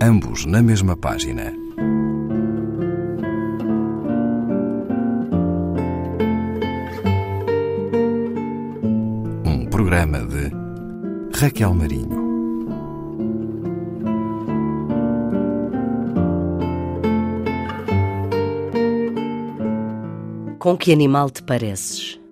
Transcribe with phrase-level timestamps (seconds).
[0.00, 1.52] ambos na mesma página.
[9.44, 10.50] Um programa de
[11.38, 12.26] Raquel Marinho.
[20.58, 22.25] Com que animal te pareces?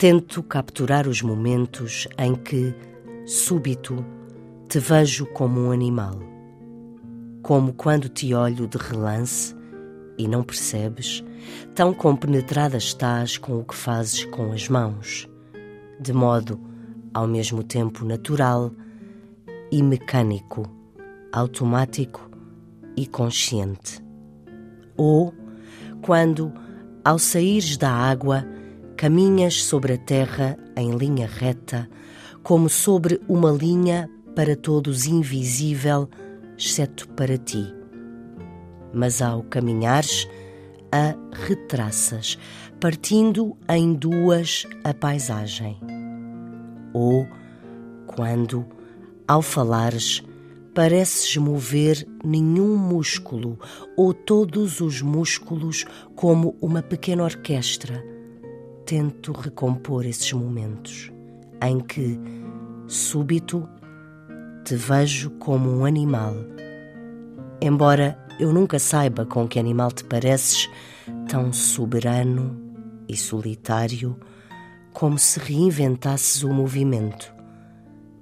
[0.00, 2.74] Tento capturar os momentos em que,
[3.26, 4.02] súbito,
[4.66, 6.18] te vejo como um animal.
[7.42, 9.54] Como quando te olho de relance
[10.16, 11.22] e não percebes,
[11.74, 15.28] tão compenetrada estás com o que fazes com as mãos,
[16.00, 16.58] de modo
[17.12, 18.72] ao mesmo tempo natural
[19.70, 20.62] e mecânico,
[21.30, 22.30] automático
[22.96, 24.02] e consciente.
[24.96, 25.34] Ou
[26.00, 26.50] quando,
[27.04, 28.46] ao saíres da água,
[29.00, 31.88] caminhas sobre a terra em linha reta,
[32.42, 36.06] como sobre uma linha para todos invisível,
[36.58, 37.64] exceto para ti.
[38.92, 40.28] Mas ao caminhares,
[40.92, 42.36] a retraças,
[42.78, 45.78] partindo em duas a paisagem.
[46.92, 47.26] Ou
[48.06, 48.66] quando,
[49.26, 50.22] ao falares,
[50.74, 53.58] pareces mover nenhum músculo
[53.96, 58.19] ou todos os músculos como uma pequena orquestra
[58.90, 61.12] tento recompor esses momentos
[61.62, 62.18] em que,
[62.88, 63.68] súbito,
[64.64, 66.34] te vejo como um animal.
[67.62, 70.68] Embora eu nunca saiba com que animal te pareces,
[71.28, 72.60] tão soberano
[73.08, 74.18] e solitário,
[74.92, 77.32] como se reinventasses o movimento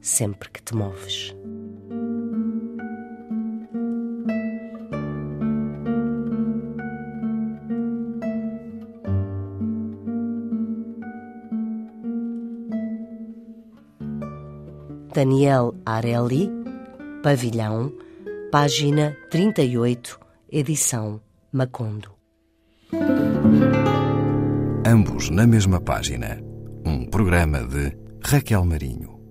[0.00, 1.34] sempre que te moves.
[15.14, 16.50] Daniel Arelli,
[17.22, 17.92] Pavilhão,
[18.50, 20.18] página 38,
[20.50, 21.20] edição
[21.52, 22.10] Macondo.
[24.84, 26.40] Ambos na mesma página.
[26.84, 29.23] Um programa de Raquel Marinho.